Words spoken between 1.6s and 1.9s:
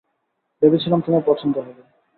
হবে।